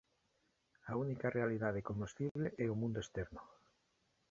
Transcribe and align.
A 0.91 0.93
única 1.03 1.33
realidade 1.37 1.85
cognoscible 1.87 2.47
é 2.65 2.67
o 2.73 2.79
mundo 2.81 2.97
externo. 3.05 3.41